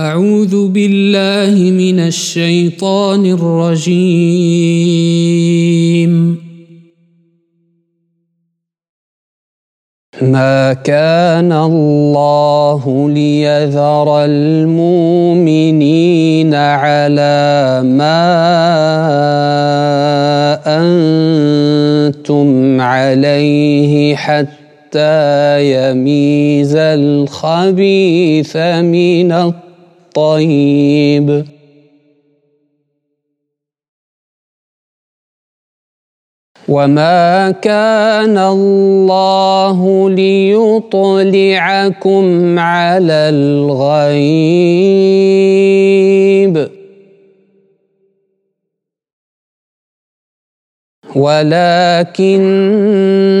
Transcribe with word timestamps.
أعوذ 0.00 0.68
بالله 0.68 1.70
من 1.70 2.00
الشيطان 2.00 3.26
الرجيم. 3.36 4.00
ما 10.22 10.72
كان 10.72 11.52
الله 11.52 13.10
ليذر 13.10 14.24
المؤمنين 14.24 15.74
على 16.54 17.82
ما 17.84 18.24
أنتم 20.80 22.48
عليه 22.80 24.16
حتى 24.16 25.20
يميز 25.74 26.76
الخبيث 26.76 28.56
من 28.56 29.32
الطيب. 29.32 29.69
الطيب. 30.10 31.44
وما 36.68 37.50
كان 37.50 38.38
الله 38.38 40.10
ليطلعكم 40.10 41.38
على 42.58 43.12
الغيب. 43.12 44.40
ولكن 51.20 52.40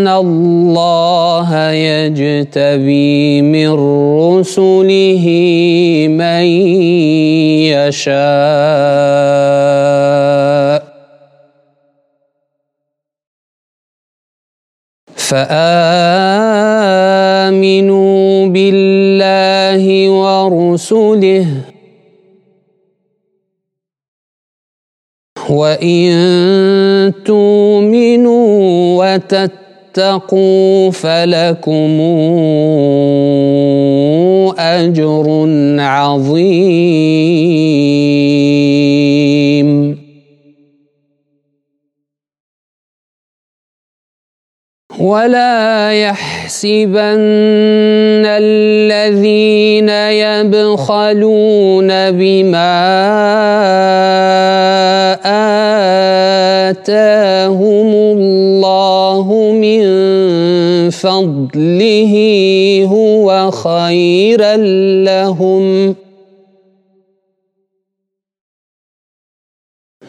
الله 0.04 1.48
يجتبي 1.72 3.42
من 3.42 3.70
رسله 4.20 5.26
من 6.20 6.44
يشاء. 7.72 9.40
فآمنوا 16.90 18.46
بالله 18.46 19.84
ورسله 20.10 21.46
وإن 25.50 26.10
تؤمنوا 27.24 28.50
وتتقوا 29.00 30.90
فلكم 30.90 32.00
أجر 34.58 35.26
عظيم. 35.78 37.30
ولا 45.00 45.92
يحسبن 45.92 47.00
الذين 48.26 49.88
يبخلون 49.88 51.90
بما 52.10 53.49
آتاهم 56.70 57.90
الله 57.94 59.52
من 59.52 59.82
فضله 60.90 62.14
هو 62.90 63.50
خيرا 63.50 64.56
لهم. 65.04 65.94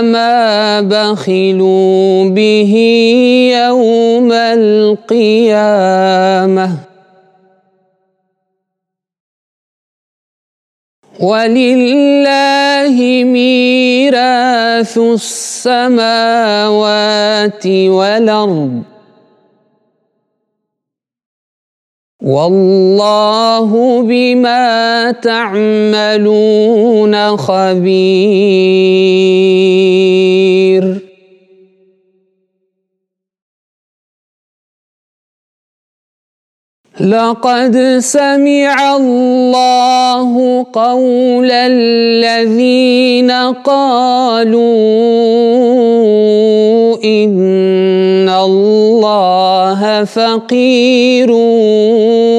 ما 0.00 0.80
بخلوا 0.80 2.24
به 2.30 2.74
يوم 3.54 4.32
القيامة. 4.32 5.64
ولله 11.20 12.96
ميراث 13.24 14.98
السماوات 14.98 15.96
والأرض. 17.66 18.93
والله 22.24 23.68
بما 24.02 25.12
تعملون 25.22 26.36
خبير. 27.36 28.24
لقد 37.00 37.96
سمع 37.98 38.96
الله 38.96 40.66
قول 40.72 41.50
الذين 41.50 43.30
قالوا 43.66 44.62
إن 47.04 48.28
الله 48.28 50.04
فقير 50.04 51.30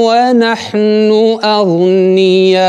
ونحن 0.08 1.12
أغنياء. 1.44 2.66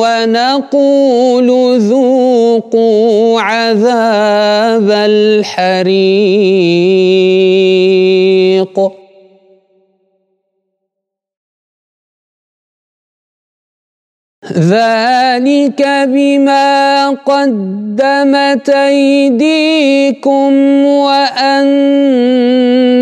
ونقول 0.04 1.50
ذوقوا 1.80 3.42
عذاب 3.42 4.92
الحريق. 4.92 5.84
ذلك 14.52 15.80
بما 16.08 17.10
قدمت 17.10 18.70
أيديكم 18.70 20.54
وأن 20.86 21.68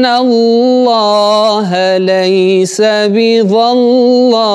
الله 0.05 1.97
ليس 1.97 2.81
بظلام 2.81 4.49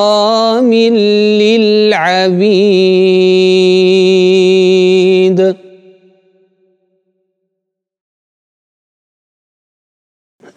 للعبيد. 1.42 2.46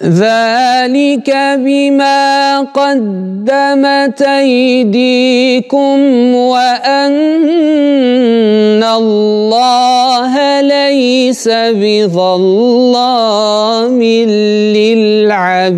ذلك 0.03 1.27
بما 1.59 2.59
قدمت 2.59 4.21
أيديكم 4.21 5.99
وأن 6.35 7.19
الله 8.84 10.61
ليس 10.61 11.49
بظلام 11.75 13.03
للعبيد. 14.73 15.69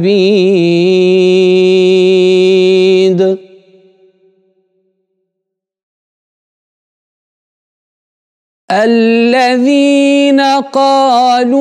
الذين 8.71 10.41
قالوا 10.71 11.59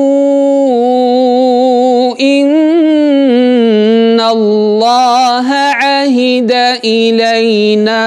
إن 2.19 2.51
الله 4.21 5.47
عهد 5.51 6.51
إلينا 6.83 8.03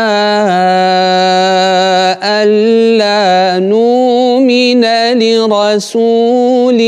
ألا 2.25 3.59
نؤمن 3.61 4.85
لرسول 5.21 6.81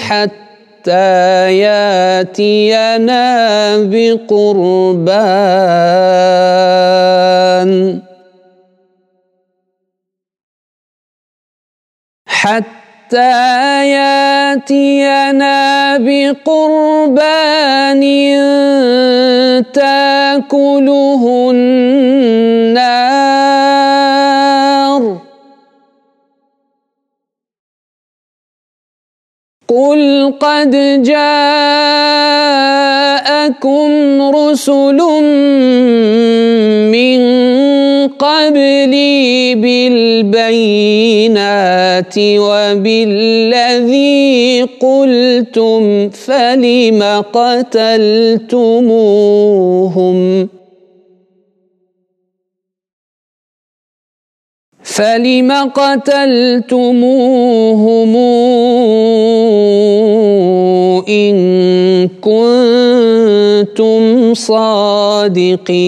حتى 0.00 0.40
حتى 0.80 1.60
ياتينا 1.60 3.24
بقربان. 3.92 5.20
حتى 12.42 13.90
ياتينا 13.90 15.58
بقربان 15.98 18.02
تاكله 19.72 21.50
النار 21.50 22.99
قل 29.70 30.34
قد 30.40 31.02
جاءكم 31.02 31.20
رسل 34.22 34.98
من 36.90 37.20
قبلي 38.08 39.54
بالبينات 39.54 40.94
وبالذي 42.18 43.42
قلتم 44.80 46.10
فلم 46.10 47.22
قتلتموهم 47.32 48.60
فلم 55.00 55.52
قتلتموهم 55.72 56.92
إن 61.08 62.08
كنتم 62.20 64.04
صادقين؟ 64.34 65.80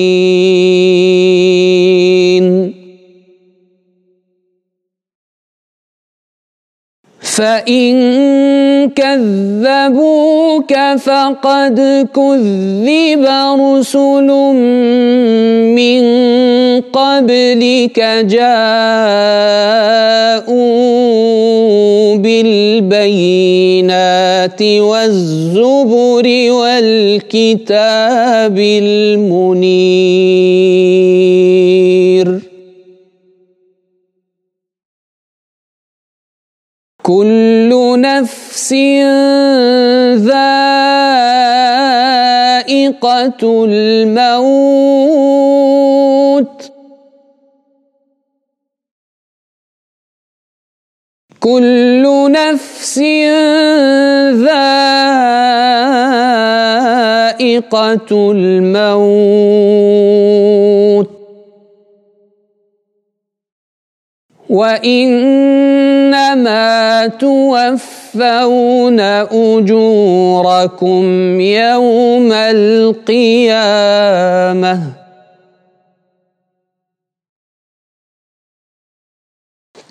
فإن 7.21 7.95
كذبوك 8.91 10.73
فقد 10.99 12.09
كذب 12.15 13.25
رسل 13.61 14.29
قبلك 17.23 17.99
جاءوا 18.27 18.57
بالبينات 22.17 23.43
والزبر 24.63 26.27
والكتاب 26.51 27.79
المنير. 28.59 29.63
كل 37.03 38.01
نفس 38.01 38.73
ذائقة 40.15 40.45
الموت. 43.69 44.83
كل 51.43 52.33
نفس 52.33 52.99
ذائقة 54.39 54.73
الموت. 58.33 61.11
وإنما 64.51 65.37
توفون 67.07 69.01
أجوركم 69.31 71.05
يوم 71.41 72.33
القيامة. 72.33 73.43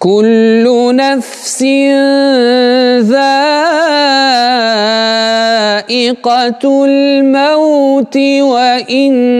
كل 0.01 0.65
نفس 0.95 1.61
ذائقة 3.05 3.45
الموت 6.85 8.17
وإنما 8.41 9.35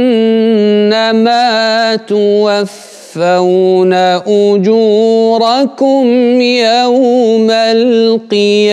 توفون 1.96 3.94
أجوركم 4.28 6.06
يوم 6.42 7.52
القيامة. 7.52 8.72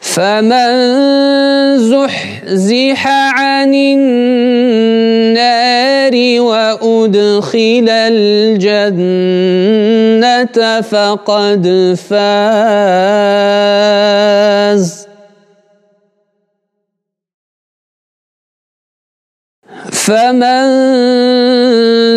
فمن 0.00 1.53
زحزح 1.76 3.06
عن 3.06 3.74
النار 3.74 4.94
وأدخل 6.40 7.88
الجنة 7.88 9.40
فقد 10.80 11.94
فاز 12.08 13.44
فمن 20.04 20.68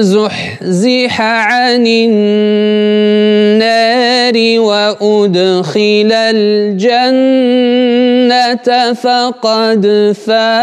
زحزح 0.02 1.22
عن 1.22 1.88
النار 1.88 3.08
وأدخل 4.60 6.12
الجنة 8.32 8.94
فقد 8.94 10.16
فاز. 10.26 10.58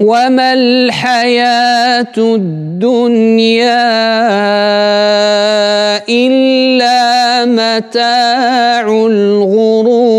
وما 0.00 0.52
الحياة 0.52 2.14
الدنيا 2.18 3.74
إلا 6.08 7.44
متاع 7.44 8.88
الغرور. 8.88 10.13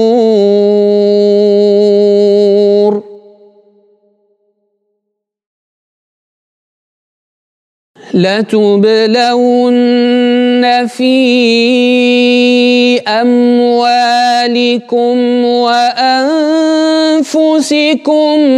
لتبلون 8.15 9.75
في 10.87 11.15
أموالكم 13.07 15.17
وأنفسكم 15.45 17.07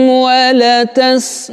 ولتسمعن 0.10 1.48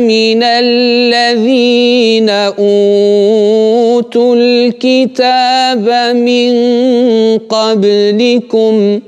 من 0.00 0.42
الذين 0.42 2.30
أوتوا 2.30 4.36
الكتاب 4.36 6.16
من 6.16 6.52
قبلكم 7.38 9.00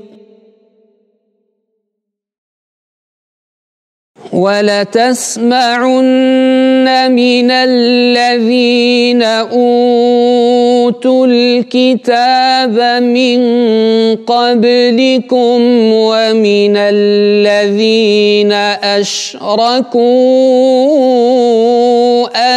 ولتسمعن 4.35 6.03
من 7.13 7.51
الذين 7.51 9.23
أوتوا 9.23 11.27
الكتاب 11.27 13.03
من 13.03 13.41
قبلكم 14.27 15.61
ومن 15.93 16.77
الذين 16.77 18.53
أشركوا 18.83 20.05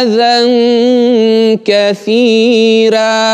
أذى 0.02 0.46
كثيراً 1.64 3.28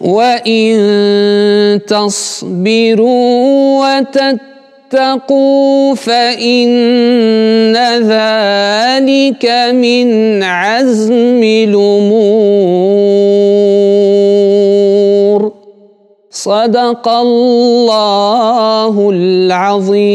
وإن 0.00 1.80
تصبروا 1.86 3.98
وتتقوا 4.00 5.94
فإن 5.94 7.76
ذلك 8.08 9.44
من 9.72 10.42
عزم 10.42 11.42
الأمور. 11.42 11.80
صدق 16.30 17.08
الله 17.08 19.10
العظيم. 19.14 20.10